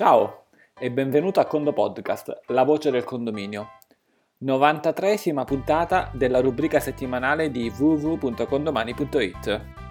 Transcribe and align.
Ciao 0.00 0.46
e 0.78 0.90
benvenuto 0.90 1.40
a 1.40 1.44
Condo 1.44 1.74
Podcast, 1.74 2.44
la 2.46 2.62
voce 2.62 2.90
del 2.90 3.04
condominio. 3.04 3.72
93esima 4.42 5.44
puntata 5.44 6.10
della 6.14 6.40
rubrica 6.40 6.80
settimanale 6.80 7.50
di 7.50 7.68
www.condomani.it. 7.68 9.89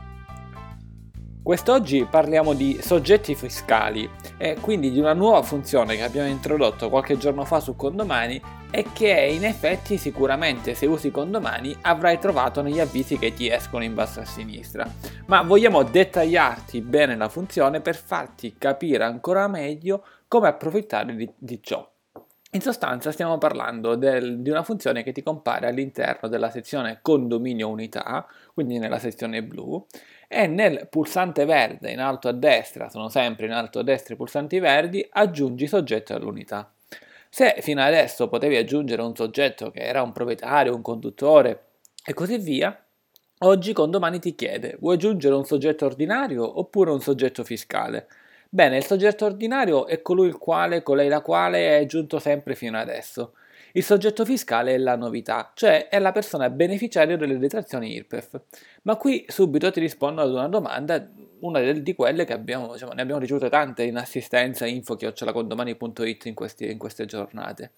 Quest'oggi 1.49 2.05
parliamo 2.05 2.54
di 2.54 2.77
soggetti 2.79 3.33
fiscali 3.33 4.07
e 4.38 4.59
quindi 4.61 4.91
di 4.91 4.99
una 4.99 5.13
nuova 5.13 5.41
funzione 5.41 5.95
che 5.95 6.04
abbiamo 6.04 6.29
introdotto 6.29 6.89
qualche 6.89 7.18
giorno 7.18 7.43
fa 7.43 7.59
su 7.59 7.75
Condomani 7.75 8.39
e 8.70 8.86
che 8.93 9.09
in 9.34 9.43
effetti 9.43 9.98
sicuramente 9.98 10.75
se 10.75 10.85
usi 10.85 11.09
Condomani 11.09 11.75
avrai 11.81 12.20
trovato 12.20 12.62
negli 12.62 12.80
avvisi 12.80 13.17
che 13.17 13.34
ti 13.34 13.49
escono 13.49 13.84
in 13.84 13.95
basso 13.95 14.20
a 14.20 14.25
sinistra. 14.25 14.88
Ma 15.25 15.41
vogliamo 15.41 15.81
dettagliarti 15.81 16.81
bene 16.81 17.16
la 17.16 17.30
funzione 17.30 17.81
per 17.81 17.95
farti 17.95 18.54
capire 18.55 19.04
ancora 19.04 19.47
meglio 19.47 20.04
come 20.27 20.50
approfittare 20.50 21.16
di, 21.16 21.27
di 21.36 21.59
ciò. 21.63 21.88
In 22.52 22.62
sostanza 22.62 23.12
stiamo 23.12 23.38
parlando 23.38 23.94
del, 23.94 24.39
di 24.39 24.49
una 24.49 24.63
funzione 24.63 25.03
che 25.03 25.12
ti 25.12 25.21
compare 25.21 25.67
all'interno 25.67 26.27
della 26.27 26.49
sezione 26.49 26.98
condominio 27.03 27.70
unità, 27.70 28.25
quindi 28.55 28.80
nella 28.80 28.98
sezione 28.98 29.44
blu, 29.44 29.85
e 30.27 30.48
nel 30.48 30.88
pulsante 30.89 31.45
verde 31.45 31.91
in 31.91 31.99
alto 31.99 32.27
a 32.27 32.31
destra, 32.31 32.89
sono 32.89 33.08
sempre 33.09 33.45
in 33.45 33.52
alto 33.52 33.77
a 33.77 33.84
destra 33.84 34.16
i 34.16 34.17
pulsanti 34.17 34.58
verdi, 34.58 35.08
aggiungi 35.12 35.67
soggetto 35.67 36.16
all'unità. 36.16 36.73
Se 37.30 37.58
fino 37.59 37.84
adesso 37.84 38.27
potevi 38.27 38.55
aggiungere 38.55 39.03
un 39.03 39.16
soggetto 39.16 39.70
che 39.70 39.81
era 39.81 40.02
un 40.02 40.11
proprietario, 40.11 40.73
un 40.73 40.81
conduttore 40.81 41.66
e 42.03 42.16
così 42.16 42.39
via, 42.39 42.75
oggi 43.41 43.73
con 43.73 43.91
domani 43.91 44.17
ti 44.17 44.34
chiede 44.34 44.75
vuoi 44.80 44.95
aggiungere 44.95 45.36
un 45.36 45.45
soggetto 45.45 45.86
ordinario 45.86 46.59
oppure 46.59 46.89
un 46.89 47.00
soggetto 47.00 47.44
fiscale? 47.44 48.08
Bene, 48.52 48.77
il 48.77 48.85
soggetto 48.85 49.26
ordinario 49.26 49.85
è 49.85 50.02
colui 50.02 50.27
il 50.27 50.38
quale, 50.38 50.81
colei 50.81 51.08
la 51.08 51.21
quale 51.21 51.77
è 51.80 51.85
giunto 51.85 52.17
sempre 52.17 52.55
fino 52.55 52.80
adesso. 52.80 53.33
Il 53.73 53.83
soggetto 53.83 54.25
fiscale 54.25 54.73
è 54.73 54.78
la 54.80 54.95
novità, 54.95 55.52
cioè 55.53 55.88
è 55.88 56.00
la 56.00 56.11
persona 56.11 56.50
beneficiaria 56.50 57.16
delle 57.16 57.38
detrazioni 57.38 57.94
IRPEF. 57.94 58.42
Ma 58.83 58.95
qui 58.95 59.23
subito 59.27 59.70
ti 59.70 59.80
rispondo 59.80 60.22
ad 60.22 60.31
una 60.31 60.47
domanda, 60.47 61.08
una 61.42 61.59
di 61.72 61.94
quelle 61.94 62.25
che 62.25 62.33
abbiamo, 62.33 62.73
diciamo, 62.73 62.94
ne 62.94 63.02
abbiamo 63.03 63.20
ricevute 63.20 63.50
tante 63.50 63.83
in 63.83 63.97
assistenza 63.97 64.66
info-condomani.it 64.66 66.25
in, 66.25 66.33
in 66.70 66.77
queste 66.80 67.05
giornate. 67.05 67.73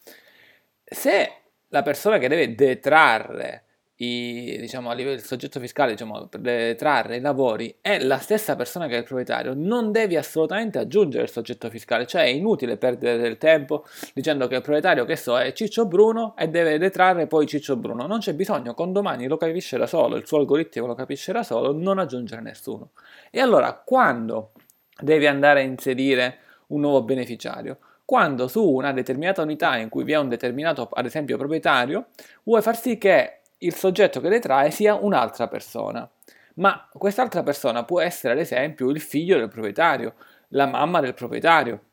Se 0.86 1.32
la 1.68 1.82
persona 1.82 2.18
che 2.18 2.30
deve 2.30 2.56
detrarre 2.56 3.66
i, 4.04 4.58
diciamo, 4.60 4.90
a 4.90 4.94
livello 4.94 5.16
del 5.16 5.24
soggetto 5.24 5.60
fiscale, 5.60 5.92
diciamo, 5.92 6.26
per 6.26 6.40
detrarre 6.40 7.18
i 7.18 7.22
lavori 7.22 7.76
è 7.82 8.00
la 8.00 8.18
stessa 8.18 8.56
persona 8.56 8.88
che 8.88 8.96
è 8.96 8.98
il 8.98 9.04
proprietario, 9.04 9.54
non 9.56 9.92
devi 9.92 10.16
assolutamente 10.16 10.80
aggiungere 10.80 11.24
il 11.24 11.30
soggetto 11.30 11.70
fiscale, 11.70 12.08
cioè 12.08 12.24
è 12.24 12.28
inutile 12.28 12.78
perdere 12.78 13.20
del 13.20 13.38
tempo 13.38 13.86
dicendo 14.14 14.48
che 14.48 14.56
il 14.56 14.62
proprietario, 14.62 15.06
che 15.06 15.16
so, 15.16 15.38
è 15.38 15.54
Ciccio 15.54 15.86
Bruno 15.86 16.36
e 16.36 16.48
deve 16.48 16.80
detrarre 16.80 17.28
poi 17.28 17.46
Ciccio 17.46 17.76
Bruno. 17.76 18.08
Non 18.08 18.20
c'è 18.20 18.34
bisogno, 18.34 18.74
con 18.74 18.92
domani 18.92 19.28
lo 19.28 19.38
capisce 19.38 19.78
da 19.78 19.86
solo, 19.86 20.16
il 20.16 20.26
suo 20.26 20.40
algoritmo 20.40 20.88
lo 20.88 20.96
capisce 20.96 21.32
da 21.32 21.44
solo, 21.44 21.72
non 21.72 22.00
aggiungere 22.00 22.42
nessuno. 22.42 22.92
E 23.30 23.40
allora, 23.40 23.74
quando 23.74 24.54
devi 25.00 25.28
andare 25.28 25.60
a 25.60 25.64
inserire 25.64 26.38
un 26.68 26.82
nuovo 26.82 27.04
beneficiario? 27.04 27.78
Quando 28.04 28.48
su 28.48 28.68
una 28.68 28.92
determinata 28.92 29.44
unità 29.44 29.78
in 29.78 29.90
cui 29.90 30.04
vi 30.04 30.14
è 30.14 30.18
un 30.18 30.28
determinato, 30.28 30.90
ad 30.92 31.06
esempio, 31.06 31.38
proprietario, 31.38 32.08
vuoi 32.44 32.62
far 32.62 32.76
sì 32.76 32.98
che 32.98 33.41
il 33.64 33.74
soggetto 33.74 34.22
che 34.22 34.30
detrae 34.30 34.72
sia 34.72 34.96
un'altra 34.96 35.48
persona. 35.48 36.10
Ma 36.56 36.88
quest'altra 36.92 37.44
persona 37.44 37.84
può 37.84 38.02
essere 38.02 38.34
ad 38.34 38.40
esempio 38.40 38.90
il 38.90 39.00
figlio 39.00 39.38
del 39.38 39.48
proprietario, 39.48 40.16
la 40.50 40.66
mamma 40.66 41.00
del 41.00 41.14
proprietario 41.14 41.86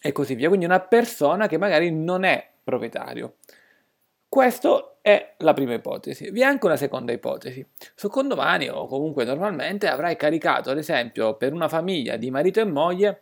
e 0.00 0.12
così 0.12 0.34
via. 0.34 0.48
Quindi 0.48 0.66
una 0.66 0.80
persona 0.80 1.46
che 1.46 1.58
magari 1.58 1.90
non 1.90 2.24
è 2.24 2.50
proprietario. 2.62 3.36
Questa 4.28 4.96
è 5.00 5.34
la 5.38 5.52
prima 5.52 5.74
ipotesi. 5.74 6.30
Vi 6.30 6.40
è 6.40 6.44
anche 6.44 6.66
una 6.66 6.76
seconda 6.76 7.12
ipotesi. 7.12 7.64
Su 7.94 8.08
condomani 8.08 8.68
o 8.68 8.86
comunque 8.86 9.24
normalmente 9.24 9.88
avrai 9.88 10.16
caricato 10.16 10.70
ad 10.70 10.78
esempio 10.78 11.36
per 11.36 11.52
una 11.52 11.68
famiglia 11.68 12.16
di 12.16 12.30
marito 12.30 12.60
e 12.60 12.64
moglie 12.64 13.20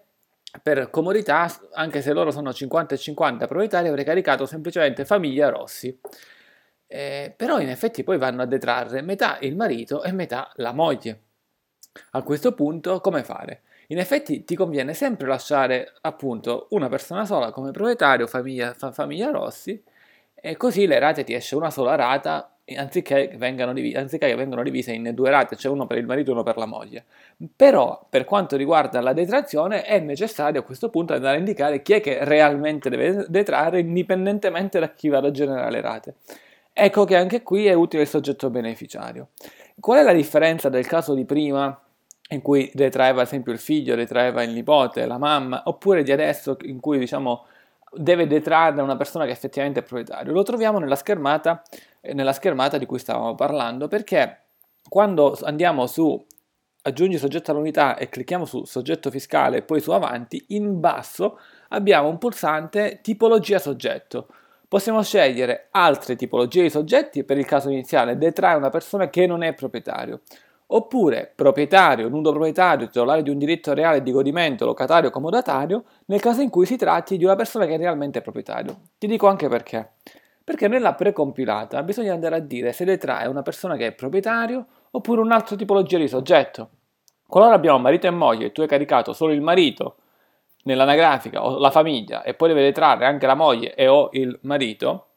per 0.62 0.88
comodità, 0.90 1.52
anche 1.72 2.00
se 2.00 2.12
loro 2.12 2.30
sono 2.30 2.52
50 2.52 2.94
e 2.94 2.98
50 2.98 3.46
proprietari, 3.46 3.88
avrei 3.88 4.04
caricato 4.04 4.46
semplicemente 4.46 5.04
famiglia 5.04 5.48
Rossi. 5.48 5.98
Eh, 6.94 7.34
però 7.36 7.58
in 7.58 7.70
effetti 7.70 8.04
poi 8.04 8.18
vanno 8.18 8.42
a 8.42 8.46
detrarre 8.46 9.02
metà 9.02 9.38
il 9.40 9.56
marito 9.56 10.04
e 10.04 10.12
metà 10.12 10.52
la 10.58 10.72
moglie. 10.72 11.22
A 12.12 12.22
questo 12.22 12.54
punto 12.54 13.00
come 13.00 13.24
fare? 13.24 13.62
In 13.88 13.98
effetti 13.98 14.44
ti 14.44 14.54
conviene 14.54 14.94
sempre 14.94 15.26
lasciare 15.26 15.92
appunto 16.02 16.68
una 16.70 16.88
persona 16.88 17.24
sola 17.24 17.50
come 17.50 17.72
proprietario, 17.72 18.28
famiglia, 18.28 18.74
fa, 18.74 18.92
famiglia 18.92 19.32
Rossi, 19.32 19.82
e 20.36 20.56
così 20.56 20.86
le 20.86 21.00
rate 21.00 21.24
ti 21.24 21.34
esce 21.34 21.56
una 21.56 21.70
sola 21.70 21.96
rata 21.96 22.58
anziché, 22.76 23.36
div- 23.36 23.96
anziché 23.96 24.28
che 24.28 24.36
vengano 24.36 24.62
divise 24.62 24.92
in 24.92 25.10
due 25.14 25.30
rate, 25.30 25.56
cioè 25.56 25.72
uno 25.72 25.88
per 25.88 25.98
il 25.98 26.06
marito 26.06 26.30
e 26.30 26.34
uno 26.34 26.44
per 26.44 26.56
la 26.58 26.66
moglie. 26.66 27.06
Però 27.56 28.06
per 28.08 28.24
quanto 28.24 28.56
riguarda 28.56 29.00
la 29.00 29.12
detrazione 29.12 29.82
è 29.82 29.98
necessario 29.98 30.60
a 30.60 30.62
questo 30.62 30.90
punto 30.90 31.12
andare 31.12 31.34
a 31.34 31.38
indicare 31.40 31.82
chi 31.82 31.94
è 31.94 32.00
che 32.00 32.22
realmente 32.22 32.88
deve 32.88 33.26
detrarre 33.28 33.80
indipendentemente 33.80 34.78
da 34.78 34.92
chi 34.92 35.08
vada 35.08 35.26
a 35.26 35.32
generare 35.32 35.72
le 35.72 35.80
rate. 35.80 36.14
Ecco 36.76 37.04
che 37.04 37.14
anche 37.14 37.44
qui 37.44 37.66
è 37.66 37.72
utile 37.72 38.02
il 38.02 38.08
soggetto 38.08 38.50
beneficiario. 38.50 39.28
Qual 39.78 40.00
è 40.00 40.02
la 40.02 40.12
differenza 40.12 40.68
del 40.68 40.88
caso 40.88 41.14
di 41.14 41.24
prima 41.24 41.80
in 42.30 42.42
cui 42.42 42.68
detraeva 42.74 43.20
ad 43.20 43.28
esempio 43.28 43.52
il 43.52 43.60
figlio, 43.60 43.94
detraeva 43.94 44.42
il 44.42 44.50
nipote, 44.50 45.06
la 45.06 45.16
mamma, 45.16 45.62
oppure 45.66 46.02
di 46.02 46.10
adesso 46.10 46.56
in 46.62 46.80
cui 46.80 46.98
diciamo 46.98 47.46
deve 47.92 48.26
detrarre 48.26 48.82
una 48.82 48.96
persona 48.96 49.24
che 49.24 49.30
effettivamente 49.30 49.80
è 49.80 49.82
proprietario? 49.84 50.32
Lo 50.32 50.42
troviamo 50.42 50.80
nella 50.80 50.96
schermata, 50.96 51.62
nella 52.12 52.32
schermata 52.32 52.76
di 52.76 52.86
cui 52.86 52.98
stavamo 52.98 53.36
parlando 53.36 53.86
perché 53.86 54.38
quando 54.88 55.38
andiamo 55.44 55.86
su 55.86 56.26
aggiungi 56.82 57.18
soggetto 57.18 57.52
all'unità 57.52 57.96
e 57.96 58.08
clicchiamo 58.08 58.44
su 58.44 58.64
soggetto 58.64 59.12
fiscale 59.12 59.58
e 59.58 59.62
poi 59.62 59.80
su 59.80 59.92
avanti, 59.92 60.44
in 60.48 60.80
basso 60.80 61.38
abbiamo 61.68 62.08
un 62.08 62.18
pulsante 62.18 62.98
tipologia 63.00 63.60
soggetto 63.60 64.26
Possiamo 64.74 65.04
scegliere 65.04 65.68
altre 65.70 66.16
tipologie 66.16 66.62
di 66.62 66.68
soggetti 66.68 67.22
per 67.22 67.38
il 67.38 67.44
caso 67.44 67.70
iniziale, 67.70 68.18
detrae 68.18 68.56
una 68.56 68.70
persona 68.70 69.08
che 69.08 69.24
non 69.24 69.44
è 69.44 69.54
proprietario. 69.54 70.22
Oppure 70.66 71.30
proprietario, 71.32 72.08
nudo 72.08 72.32
proprietario, 72.32 72.88
titolare 72.88 73.22
di 73.22 73.30
un 73.30 73.38
diritto 73.38 73.72
reale 73.72 74.02
di 74.02 74.10
godimento, 74.10 74.64
locatario 74.64 75.10
comodatario, 75.10 75.84
nel 76.06 76.18
caso 76.18 76.40
in 76.40 76.50
cui 76.50 76.66
si 76.66 76.74
tratti 76.74 77.16
di 77.16 77.22
una 77.24 77.36
persona 77.36 77.66
che 77.66 77.74
è 77.74 77.78
realmente 77.78 78.20
proprietario. 78.20 78.76
Ti 78.98 79.06
dico 79.06 79.28
anche 79.28 79.46
perché. 79.46 79.92
Perché 80.42 80.66
nella 80.66 80.94
precompilata 80.94 81.80
bisogna 81.84 82.12
andare 82.12 82.34
a 82.34 82.40
dire 82.40 82.72
se 82.72 82.84
detrae 82.84 83.28
una 83.28 83.42
persona 83.42 83.76
che 83.76 83.86
è 83.86 83.92
proprietario 83.92 84.66
oppure 84.90 85.20
un'altra 85.20 85.54
tipologia 85.54 85.98
di 85.98 86.08
soggetto. 86.08 86.70
Qualora 87.28 87.54
abbiamo 87.54 87.78
marito 87.78 88.08
e 88.08 88.10
moglie 88.10 88.46
e 88.46 88.50
tu 88.50 88.60
hai 88.62 88.66
caricato 88.66 89.12
solo 89.12 89.32
il 89.32 89.40
marito 89.40 89.98
nell'anagrafica 90.64 91.44
o 91.44 91.58
la 91.58 91.70
famiglia 91.70 92.22
e 92.22 92.34
poi 92.34 92.48
deve 92.48 92.62
detrarre 92.62 93.06
anche 93.06 93.26
la 93.26 93.34
moglie 93.34 93.74
e 93.74 93.88
o 93.88 94.08
il 94.12 94.38
marito, 94.42 95.08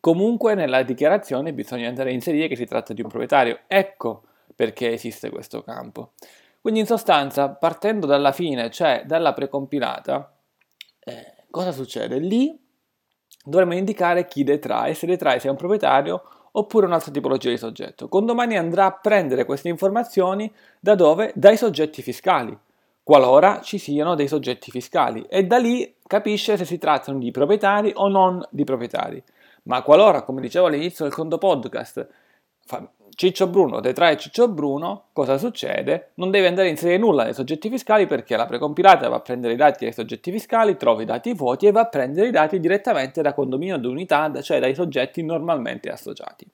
comunque 0.00 0.54
nella 0.54 0.82
dichiarazione 0.82 1.52
bisogna 1.52 1.88
andare 1.88 2.10
a 2.10 2.12
inserire 2.12 2.48
che 2.48 2.56
si 2.56 2.66
tratta 2.66 2.92
di 2.92 3.02
un 3.02 3.08
proprietario. 3.08 3.60
Ecco 3.66 4.24
perché 4.54 4.92
esiste 4.92 5.30
questo 5.30 5.62
campo. 5.62 6.12
Quindi 6.60 6.80
in 6.80 6.86
sostanza, 6.86 7.48
partendo 7.48 8.06
dalla 8.06 8.32
fine, 8.32 8.70
cioè 8.70 9.04
dalla 9.06 9.32
precompilata, 9.32 10.36
eh, 10.98 11.44
cosa 11.50 11.72
succede? 11.72 12.18
Lì 12.18 12.58
dovremo 13.42 13.74
indicare 13.74 14.26
chi 14.26 14.44
detrae, 14.44 14.92
se 14.92 15.06
detrae 15.06 15.40
sia 15.40 15.50
un 15.50 15.56
proprietario 15.56 16.22
oppure 16.52 16.84
un'altra 16.86 17.12
tipologia 17.12 17.48
di 17.48 17.56
soggetto. 17.56 18.08
Condomani 18.08 18.58
andrà 18.58 18.86
a 18.86 18.92
prendere 18.92 19.44
queste 19.46 19.68
informazioni 19.68 20.52
da 20.78 20.94
dove? 20.94 21.32
Dai 21.34 21.56
soggetti 21.56 22.02
fiscali 22.02 22.58
qualora 23.10 23.60
ci 23.60 23.78
siano 23.78 24.14
dei 24.14 24.28
soggetti 24.28 24.70
fiscali 24.70 25.26
e 25.28 25.44
da 25.44 25.58
lì 25.58 25.96
capisce 26.06 26.56
se 26.56 26.64
si 26.64 26.78
trattano 26.78 27.18
di 27.18 27.32
proprietari 27.32 27.90
o 27.96 28.06
non 28.06 28.40
di 28.50 28.62
proprietari. 28.62 29.20
Ma 29.64 29.82
qualora, 29.82 30.22
come 30.22 30.40
dicevo 30.40 30.66
all'inizio 30.66 31.04
del 31.06 31.12
conto 31.12 31.36
podcast, 31.36 32.06
Ciccio 33.16 33.48
Bruno 33.48 33.80
detrae 33.80 34.16
Ciccio 34.16 34.46
Bruno, 34.46 35.06
cosa 35.12 35.38
succede? 35.38 36.12
Non 36.14 36.30
deve 36.30 36.46
andare 36.46 36.68
a 36.68 36.70
inserire 36.70 36.98
nulla 36.98 37.24
nei 37.24 37.34
soggetti 37.34 37.68
fiscali 37.68 38.06
perché 38.06 38.36
la 38.36 38.46
precompilata 38.46 39.08
va 39.08 39.16
a 39.16 39.20
prendere 39.20 39.54
i 39.54 39.56
dati 39.56 39.86
dai 39.86 39.92
soggetti 39.92 40.30
fiscali, 40.30 40.76
trova 40.76 41.02
i 41.02 41.04
dati 41.04 41.34
vuoti 41.34 41.66
e 41.66 41.72
va 41.72 41.80
a 41.80 41.88
prendere 41.88 42.28
i 42.28 42.30
dati 42.30 42.60
direttamente 42.60 43.22
da 43.22 43.34
condominio 43.34 43.76
d'unità, 43.76 44.30
cioè 44.40 44.60
dai 44.60 44.76
soggetti 44.76 45.24
normalmente 45.24 45.90
associati. 45.90 46.48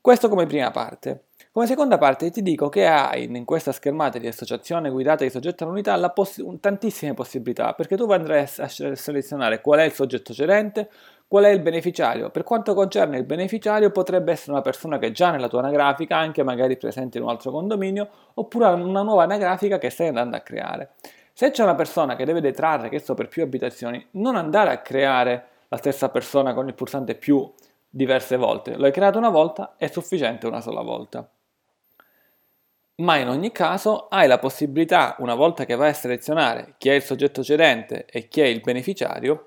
Questo 0.00 0.28
come 0.28 0.46
prima 0.46 0.70
parte. 0.70 1.24
Come 1.52 1.66
seconda 1.66 1.98
parte 1.98 2.30
ti 2.30 2.42
dico 2.42 2.68
che 2.68 2.86
hai 2.86 3.24
in 3.24 3.44
questa 3.44 3.72
schermata 3.72 4.18
di 4.18 4.28
associazione 4.28 4.88
guidata 4.88 5.24
di 5.24 5.30
soggetto 5.30 5.64
all'unità 5.64 5.98
poss- 6.10 6.44
tantissime 6.60 7.12
possibilità, 7.12 7.72
perché 7.72 7.96
tu 7.96 8.08
andrai 8.08 8.42
a 8.58 8.68
selezionare 8.94 9.60
qual 9.60 9.80
è 9.80 9.82
il 9.82 9.90
soggetto 9.90 10.32
cedente, 10.32 10.88
qual 11.26 11.42
è 11.46 11.48
il 11.48 11.58
beneficiario. 11.58 12.30
Per 12.30 12.44
quanto 12.44 12.72
concerne 12.72 13.18
il 13.18 13.24
beneficiario 13.24 13.90
potrebbe 13.90 14.30
essere 14.30 14.52
una 14.52 14.60
persona 14.60 15.00
che 15.00 15.08
è 15.08 15.10
già 15.10 15.32
nella 15.32 15.48
tua 15.48 15.58
anagrafica, 15.58 16.16
anche 16.16 16.44
magari 16.44 16.76
presente 16.76 17.18
in 17.18 17.24
un 17.24 17.30
altro 17.30 17.50
condominio, 17.50 18.08
oppure 18.34 18.66
una 18.66 19.02
nuova 19.02 19.24
anagrafica 19.24 19.78
che 19.78 19.90
stai 19.90 20.06
andando 20.06 20.36
a 20.36 20.40
creare. 20.40 20.90
Se 21.32 21.50
c'è 21.50 21.64
una 21.64 21.74
persona 21.74 22.14
che 22.14 22.24
deve 22.24 22.40
detrarre, 22.40 22.88
che 22.88 23.00
so, 23.00 23.14
per 23.14 23.26
più 23.26 23.42
abitazioni, 23.42 24.06
non 24.12 24.36
andare 24.36 24.70
a 24.70 24.78
creare 24.78 25.46
la 25.66 25.78
stessa 25.78 26.10
persona 26.10 26.54
con 26.54 26.68
il 26.68 26.74
pulsante 26.74 27.16
più 27.16 27.52
diverse 27.88 28.36
volte. 28.36 28.76
Lo 28.76 28.84
hai 28.84 28.92
creato 28.92 29.18
una 29.18 29.30
volta, 29.30 29.74
è 29.76 29.88
sufficiente 29.88 30.46
una 30.46 30.60
sola 30.60 30.82
volta. 30.82 31.28
Ma 33.00 33.16
in 33.16 33.28
ogni 33.28 33.50
caso 33.50 34.08
hai 34.08 34.28
la 34.28 34.38
possibilità, 34.38 35.16
una 35.18 35.34
volta 35.34 35.64
che 35.64 35.74
vai 35.74 35.90
a 35.90 35.94
selezionare 35.94 36.74
chi 36.76 36.90
è 36.90 36.94
il 36.94 37.02
soggetto 37.02 37.42
cedente 37.42 38.04
e 38.06 38.28
chi 38.28 38.42
è 38.42 38.44
il 38.44 38.60
beneficiario, 38.60 39.44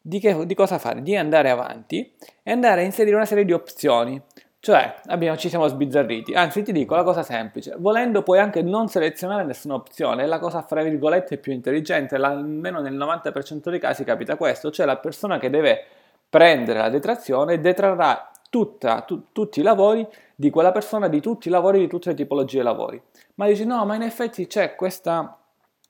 di, 0.00 0.18
che, 0.18 0.46
di 0.46 0.54
cosa 0.54 0.78
fare? 0.78 1.02
Di 1.02 1.16
andare 1.16 1.50
avanti 1.50 2.12
e 2.42 2.50
andare 2.50 2.82
a 2.82 2.84
inserire 2.84 3.16
una 3.16 3.24
serie 3.24 3.44
di 3.44 3.52
opzioni. 3.52 4.20
Cioè, 4.58 4.96
abbiamo, 5.06 5.38
ci 5.38 5.48
siamo 5.48 5.66
sbizzarriti. 5.68 6.34
Anzi, 6.34 6.62
ti 6.62 6.72
dico 6.72 6.94
la 6.94 7.02
cosa 7.02 7.22
semplice. 7.22 7.74
Volendo 7.78 8.22
puoi 8.22 8.38
anche 8.38 8.60
non 8.60 8.88
selezionare 8.88 9.44
nessuna 9.44 9.74
opzione. 9.74 10.24
È 10.24 10.26
la 10.26 10.38
cosa, 10.38 10.62
fra 10.62 10.82
virgolette, 10.82 11.38
più 11.38 11.52
intelligente. 11.52 12.16
almeno 12.16 12.80
nel 12.80 12.94
90% 12.94 13.70
dei 13.70 13.78
casi 13.78 14.04
capita 14.04 14.36
questo. 14.36 14.70
Cioè, 14.70 14.84
la 14.84 14.98
persona 14.98 15.38
che 15.38 15.48
deve 15.48 15.84
prendere 16.28 16.78
la 16.78 16.90
detrazione 16.90 17.60
detrarrà 17.60 18.29
tutta, 18.50 19.00
tu, 19.02 19.32
tutti 19.32 19.60
i 19.60 19.62
lavori 19.62 20.06
di 20.34 20.50
quella 20.50 20.72
persona, 20.72 21.08
di 21.08 21.20
tutti 21.20 21.48
i 21.48 21.50
lavori, 21.50 21.78
di 21.78 21.88
tutte 21.88 22.10
le 22.10 22.16
tipologie 22.16 22.58
di 22.58 22.64
lavori. 22.64 23.00
Ma 23.36 23.46
dici, 23.46 23.64
no, 23.64 23.86
ma 23.86 23.94
in 23.94 24.02
effetti 24.02 24.46
c'è 24.46 24.74
questa 24.74 25.36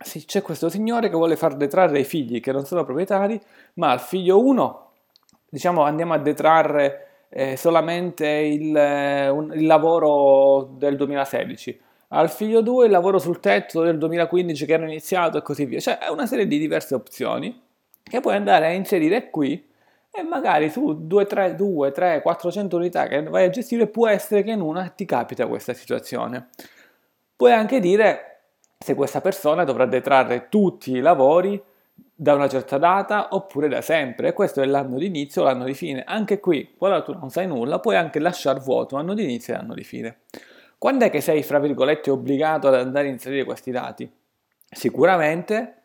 c'è 0.02 0.40
questo 0.40 0.70
signore 0.70 1.10
che 1.10 1.14
vuole 1.14 1.36
far 1.36 1.56
detrarre 1.56 1.98
i 1.98 2.04
figli 2.04 2.40
che 2.40 2.52
non 2.52 2.64
sono 2.64 2.84
proprietari, 2.84 3.38
ma 3.74 3.90
al 3.90 4.00
figlio 4.00 4.42
1, 4.42 4.90
diciamo, 5.48 5.82
andiamo 5.82 6.14
a 6.14 6.18
detrarre 6.18 7.08
eh, 7.28 7.56
solamente 7.56 8.26
il, 8.26 8.74
eh, 8.74 9.28
un, 9.28 9.52
il, 9.54 9.66
lavoro 9.66 10.70
del 10.78 10.96
2016, 10.96 11.80
al 12.08 12.30
figlio 12.30 12.62
2 12.62 12.86
il 12.86 12.90
lavoro 12.90 13.18
sul 13.18 13.40
tetto 13.40 13.82
del 13.82 13.98
2015 13.98 14.64
che 14.64 14.74
hanno 14.74 14.86
iniziato 14.86 15.38
e 15.38 15.42
così 15.42 15.66
via. 15.66 15.80
Cioè, 15.80 15.98
è 15.98 16.08
una 16.08 16.26
serie 16.26 16.46
di 16.46 16.58
diverse 16.58 16.94
opzioni 16.94 17.60
che 18.02 18.20
puoi 18.20 18.34
andare 18.34 18.66
a 18.66 18.70
inserire 18.70 19.28
qui 19.28 19.68
e 20.20 20.22
magari 20.22 20.70
su 20.70 21.06
2, 21.06 21.26
3, 21.26 21.54
2, 21.54 21.90
3, 21.90 22.22
400 22.22 22.76
unità 22.76 23.06
che 23.06 23.22
vai 23.22 23.44
a 23.44 23.50
gestire 23.50 23.86
può 23.86 24.06
essere 24.06 24.42
che 24.42 24.52
in 24.52 24.60
una 24.60 24.88
ti 24.88 25.04
capita 25.04 25.46
questa 25.46 25.72
situazione. 25.72 26.48
Puoi 27.34 27.52
anche 27.52 27.80
dire 27.80 28.26
se 28.78 28.94
questa 28.94 29.20
persona 29.20 29.64
dovrà 29.64 29.86
detrarre 29.86 30.48
tutti 30.48 30.92
i 30.92 31.00
lavori 31.00 31.60
da 32.14 32.34
una 32.34 32.48
certa 32.48 32.76
data 32.76 33.28
oppure 33.30 33.68
da 33.68 33.80
sempre. 33.80 34.32
Questo 34.32 34.60
è 34.60 34.66
l'anno 34.66 34.98
di 34.98 35.06
inizio 35.06 35.42
o 35.42 35.44
l'anno 35.44 35.64
di 35.64 35.74
fine. 35.74 36.04
Anche 36.06 36.38
qui, 36.38 36.74
quando 36.76 37.02
tu 37.02 37.12
non 37.18 37.30
sai 37.30 37.46
nulla, 37.46 37.78
puoi 37.78 37.96
anche 37.96 38.18
lasciare 38.18 38.60
vuoto 38.60 38.96
anno 38.96 39.14
di 39.14 39.24
inizio 39.24 39.54
e 39.54 39.56
anno 39.56 39.74
di 39.74 39.84
fine. 39.84 40.20
Quando 40.76 41.04
è 41.04 41.10
che 41.10 41.20
sei, 41.20 41.42
fra 41.42 41.58
virgolette, 41.58 42.10
obbligato 42.10 42.68
ad 42.68 42.74
andare 42.74 43.08
a 43.08 43.10
inserire 43.10 43.44
questi 43.44 43.70
dati? 43.70 44.10
Sicuramente 44.70 45.79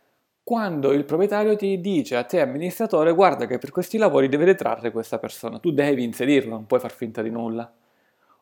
quando 0.46 0.92
il 0.92 1.06
proprietario 1.06 1.56
ti 1.56 1.82
dice 1.82 2.16
a 2.16 2.24
te 2.24 2.40
amministratore 2.40 3.14
guarda 3.14 3.48
che 3.48 3.58
per 3.58 3.72
questi 3.72 3.98
lavori 3.98 4.30
deve 4.30 4.46
detrarre 4.46 4.92
questa 4.92 5.18
persona, 5.18 5.58
tu 5.58 5.72
devi 5.72 6.04
inserirlo, 6.04 6.52
non 6.52 6.68
puoi 6.68 6.80
far 6.80 6.92
finta 6.92 7.24
di 7.24 7.32
nulla. 7.32 7.68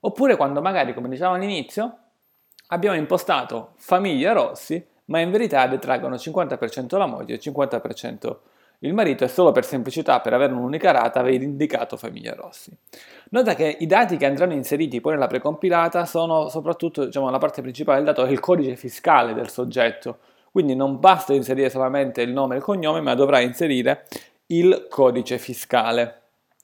Oppure 0.02 0.36
quando 0.36 0.62
magari, 0.62 0.94
come 0.94 1.08
dicevamo 1.08 1.36
all'inizio, 1.36 1.98
abbiamo 2.68 2.98
impostato 2.98 3.72
famiglia 3.78 4.34
Rossi, 4.34 4.86
ma 5.06 5.20
in 5.20 5.32
verità 5.32 5.66
detraggono 5.66 6.16
50% 6.16 6.98
la 6.98 7.06
moglie 7.06 7.36
e 7.36 7.40
50% 7.40 8.36
il 8.80 8.94
marito 8.94 9.24
e 9.24 9.30
solo 9.30 9.54
per 9.54 9.64
semplicità, 9.64 10.20
per 10.20 10.34
avere 10.34 10.52
un'unica 10.52 10.92
rata, 10.92 11.22
avevi 11.22 11.46
indicato 11.46 11.96
famiglia 11.96 12.36
Rossi. 12.36 12.78
Nota 13.30 13.56
che 13.56 13.78
i 13.80 13.86
dati 13.86 14.18
che 14.18 14.26
andranno 14.26 14.52
inseriti 14.52 15.00
poi 15.00 15.14
nella 15.14 15.28
precompilata 15.28 16.04
sono 16.04 16.50
soprattutto, 16.50 17.06
diciamo, 17.06 17.30
la 17.30 17.38
parte 17.38 17.62
principale 17.62 18.00
del 18.00 18.08
dato 18.08 18.26
è 18.26 18.30
il 18.30 18.42
codice 18.42 18.76
fiscale 18.76 19.34
del 19.34 19.50
soggetto, 19.50 20.18
quindi 20.54 20.76
non 20.76 21.00
basta 21.00 21.34
inserire 21.34 21.72
solamente 21.72 22.22
il 22.22 22.32
nome 22.32 22.54
e 22.54 22.58
il 22.60 22.64
cognome, 22.64 23.02
ma 23.02 23.16
dovrai 23.16 23.44
inserire 23.44 24.06
il 24.48 24.86
codice 24.88 25.40
fiscale. 25.40 26.20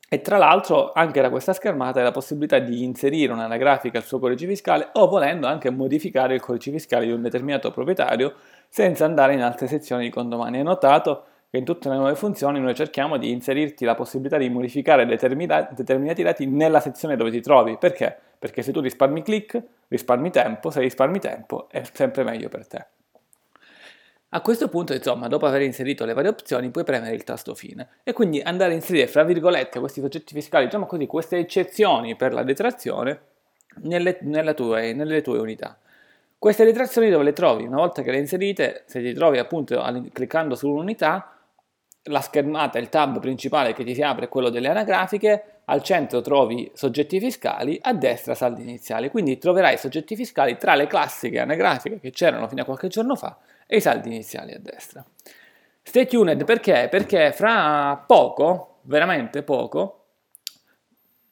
E 0.08 0.22
tra 0.22 0.38
l'altro 0.38 0.92
anche 0.94 1.22
da 1.22 1.32
questa 1.32 1.54
schermata 1.54 1.98
hai 1.98 2.06
la 2.06 2.12
possibilità 2.12 2.60
di 2.60 2.84
inserire 2.84 3.34
un'anagrafica 3.34 3.98
al 3.98 4.04
suo 4.04 4.20
codice 4.20 4.46
fiscale 4.46 4.90
o 4.94 5.08
volendo 5.08 5.48
anche 5.48 5.72
modificare 5.72 6.36
il 6.36 6.40
codice 6.40 6.70
fiscale 6.70 7.08
di 7.08 7.12
un 7.12 7.24
determinato 7.24 7.72
proprietario 7.72 8.36
senza 8.68 9.06
andare 9.06 9.34
in 9.34 9.42
altre 9.42 9.66
sezioni 9.66 10.04
di 10.04 10.10
condomani. 10.12 10.58
Hai 10.58 10.64
notato 10.64 11.24
che 11.50 11.58
in 11.58 11.66
tutte 11.66 11.90
le 11.90 11.96
nuove 11.96 12.14
funzioni 12.14 12.60
noi 12.60 12.76
cerchiamo 12.76 13.18
di 13.18 13.32
inserirti 13.32 13.86
la 13.86 13.96
possibilità 13.96 14.38
di 14.38 14.50
modificare 14.50 15.08
determinati 15.08 16.22
dati 16.22 16.46
nella 16.46 16.80
sezione 16.80 17.16
dove 17.16 17.32
ti 17.32 17.42
trovi. 17.42 17.76
Perché? 17.80 18.16
Perché 18.38 18.62
se 18.62 18.72
tu 18.72 18.82
risparmi 18.82 19.24
click, 19.24 19.60
risparmi 19.88 20.30
tempo, 20.30 20.70
se 20.70 20.80
risparmi 20.80 21.18
tempo 21.18 21.68
è 21.72 21.82
sempre 21.92 22.24
meglio 22.24 22.50
per 22.50 22.68
te. 22.68 22.86
A 24.32 24.42
questo 24.42 24.68
punto, 24.68 24.94
insomma, 24.94 25.28
dopo 25.28 25.48
aver 25.48 25.64
inserito 25.64 26.06
le 26.06 26.14
varie 26.14 26.30
opzioni, 26.30 26.70
puoi 26.70 26.84
premere 26.84 27.16
il 27.16 27.24
tasto 27.24 27.56
fine 27.56 27.90
e 28.04 28.14
quindi 28.14 28.40
andare 28.42 28.74
a 28.74 28.76
inserire, 28.76 29.08
fra 29.08 29.24
virgolette, 29.24 29.80
questi 29.80 30.02
soggetti 30.02 30.36
fiscali, 30.36 30.66
diciamo 30.66 30.86
così, 30.86 31.08
queste 31.08 31.38
eccezioni 31.38 32.16
per 32.16 32.34
la 32.34 32.44
detrazione 32.44 33.22
nelle, 33.82 34.20
tue, 34.54 34.94
nelle 34.94 35.22
tue 35.24 35.40
unità. 35.40 35.80
Queste 36.38 36.64
detrazioni 36.64 37.10
dove 37.10 37.24
le 37.24 37.34
trovi? 37.34 37.66
Una 37.66 37.78
volta 37.78 38.04
che 38.04 38.12
le 38.12 38.20
inserite, 38.20 38.84
se 38.86 39.02
ti 39.02 39.14
trovi 39.14 39.40
appunto 39.40 39.84
cliccando 40.14 40.54
su 40.54 40.70
un'unità, 40.70 41.39
la 42.04 42.22
schermata, 42.22 42.80
il 42.80 42.90
tab 42.90 43.20
principale 43.20 43.74
che 43.74 43.84
ti 43.84 43.94
si 43.94 44.02
apre 44.02 44.26
è 44.26 44.30
quello 44.30 44.50
delle 44.50 44.70
anagrafiche, 44.70 45.62
al 45.66 45.84
centro 45.84 46.22
trovi 46.22 46.72
soggetti 46.74 47.20
fiscali, 47.20 47.78
a 47.82 47.94
destra 47.94 48.34
saldi 48.34 48.62
iniziali, 48.64 49.10
quindi 49.10 49.38
troverai 49.38 49.78
soggetti 49.78 50.16
fiscali 50.16 50.58
tra 50.58 50.76
le 50.76 50.88
classiche 50.88 51.40
anagrafiche 51.40 52.00
che 52.00 52.12
c'erano 52.12 52.48
fino 52.48 52.62
a 52.62 52.66
qualche 52.66 52.88
giorno 52.88 53.16
fa 53.16 53.38
e 53.68 53.78
i 53.78 53.82
saldi 53.82 54.10
iniziali 54.10 54.54
a 54.54 54.60
destra. 54.60 55.06
Stay 55.82 56.08
tuned 56.08 56.44
perché? 56.44 56.88
Perché 56.90 57.32
fra 57.32 58.04
poco, 58.06 58.80
veramente 58.84 59.44
poco, 59.44 60.06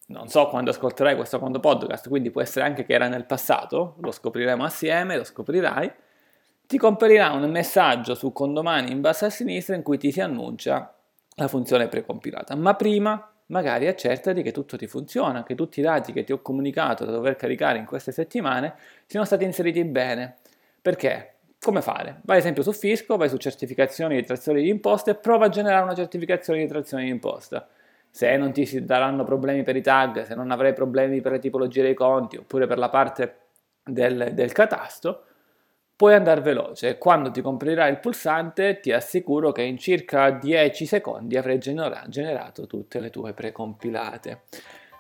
non 0.07 0.27
so 0.27 0.47
quando 0.47 0.69
ascolterai 0.69 1.15
questo 1.15 1.39
podcast, 1.39 2.07
quindi 2.07 2.29
può 2.29 2.41
essere 2.41 2.65
anche 2.65 2.85
che 2.85 2.93
era 2.93 3.07
nel 3.07 3.25
passato, 3.25 3.95
lo 3.99 4.11
scopriremo 4.11 4.63
assieme, 4.63 5.17
lo 5.17 5.23
scoprirai, 5.23 5.91
ti 6.67 6.77
comparirà 6.77 7.31
un 7.31 7.49
messaggio 7.49 8.13
su 8.13 8.31
condomani 8.31 8.91
in 8.91 9.01
basso 9.01 9.25
a 9.25 9.29
sinistra 9.29 9.75
in 9.75 9.81
cui 9.81 9.97
ti 9.97 10.11
si 10.11 10.21
annuncia 10.21 10.93
la 11.35 11.47
funzione 11.47 11.87
precompilata. 11.87 12.55
Ma 12.55 12.75
prima 12.75 13.31
magari 13.47 13.87
accertati 13.87 14.43
che 14.43 14.51
tutto 14.51 14.77
ti 14.77 14.87
funziona, 14.87 15.43
che 15.43 15.55
tutti 15.55 15.79
i 15.79 15.83
dati 15.83 16.11
che 16.11 16.23
ti 16.23 16.33
ho 16.33 16.41
comunicato 16.41 17.05
da 17.05 17.11
dover 17.11 17.35
caricare 17.35 17.79
in 17.79 17.85
queste 17.85 18.11
settimane 18.11 18.75
siano 19.05 19.25
stati 19.25 19.45
inseriti 19.45 19.83
bene. 19.85 20.37
Perché? 20.81 21.37
come 21.59 21.81
fare? 21.81 22.21
Vai 22.23 22.37
ad 22.37 22.41
esempio 22.43 22.63
su 22.63 22.71
Fisco, 22.71 23.17
vai 23.17 23.29
su 23.29 23.37
certificazioni 23.37 24.15
di 24.15 24.23
trazione 24.23 24.61
di 24.61 24.69
imposte 24.69 25.11
e 25.11 25.15
prova 25.15 25.45
a 25.45 25.49
generare 25.49 25.83
una 25.83 25.95
certificazione 25.95 26.59
di 26.59 26.67
trazione 26.67 27.03
di 27.03 27.09
imposta. 27.09 27.67
Se 28.09 28.35
non 28.37 28.51
ti 28.51 28.65
si 28.65 28.83
daranno 28.85 29.23
problemi 29.23 29.63
per 29.63 29.75
i 29.75 29.81
tag, 29.81 30.23
se 30.23 30.33
non 30.35 30.51
avrai 30.51 30.73
problemi 30.73 31.19
per 31.21 31.33
le 31.33 31.39
tipologie 31.39 31.81
dei 31.81 31.93
conti 31.93 32.37
oppure 32.37 32.67
per 32.67 32.77
la 32.77 32.89
parte 32.89 33.37
del, 33.83 34.31
del 34.33 34.51
catasto, 34.53 35.23
puoi 35.97 36.13
andare 36.13 36.41
veloce. 36.41 36.99
Quando 36.99 37.31
ti 37.31 37.41
comprirai 37.41 37.89
il 37.89 37.99
pulsante 37.99 38.79
ti 38.79 38.91
assicuro 38.91 39.51
che 39.51 39.63
in 39.63 39.77
circa 39.79 40.29
10 40.29 40.85
secondi 40.85 41.35
avrai 41.35 41.57
genera- 41.57 42.05
generato 42.07 42.67
tutte 42.67 42.99
le 42.99 43.09
tue 43.09 43.33
precompilate. 43.33 44.43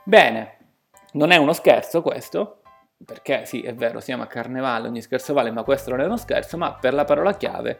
Bene, 0.03 0.57
non 1.13 1.29
è 1.29 1.37
uno 1.37 1.53
scherzo 1.53 2.01
questo, 2.01 2.61
perché 3.05 3.45
sì, 3.45 3.61
è 3.61 3.75
vero, 3.75 3.99
siamo 3.99 4.23
a 4.23 4.27
carnevale, 4.27 4.87
ogni 4.87 5.01
scherzo 5.01 5.33
vale, 5.33 5.51
ma 5.51 5.63
questo 5.63 5.91
non 5.91 6.01
è 6.01 6.05
uno 6.05 6.17
scherzo, 6.17 6.57
ma 6.57 6.73
per 6.73 6.95
la 6.95 7.03
parola 7.03 7.35
chiave 7.35 7.77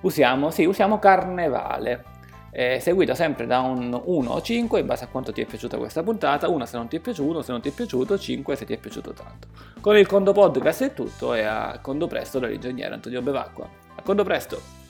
usiamo, 0.00 0.50
sì, 0.50 0.64
usiamo 0.64 0.98
carnevale. 0.98 2.15
Eh, 2.58 2.80
seguito 2.80 3.14
sempre 3.14 3.46
da 3.46 3.60
un 3.60 4.00
1 4.02 4.30
o 4.30 4.40
5 4.40 4.80
in 4.80 4.86
base 4.86 5.04
a 5.04 5.08
quanto 5.08 5.30
ti 5.30 5.42
è 5.42 5.44
piaciuta 5.44 5.76
questa 5.76 6.02
puntata, 6.02 6.48
1 6.48 6.64
se 6.64 6.78
non 6.78 6.88
ti 6.88 6.96
è 6.96 7.00
piaciuto, 7.00 7.42
se 7.42 7.52
non 7.52 7.60
ti 7.60 7.68
è 7.68 7.72
piaciuto, 7.72 8.18
5 8.18 8.56
se 8.56 8.64
ti 8.64 8.72
è 8.72 8.78
piaciuto 8.78 9.12
tanto. 9.12 9.48
Con 9.78 9.94
il 9.94 10.06
Condo 10.06 10.32
Podcast 10.32 10.84
è 10.84 10.94
tutto 10.94 11.34
e 11.34 11.42
a 11.42 11.78
Condo 11.82 12.06
Presto 12.06 12.38
dall'ingegnere 12.38 12.94
Antonio 12.94 13.20
Bevacqua. 13.20 13.68
A 13.96 14.00
Condo 14.00 14.24
Presto! 14.24 14.85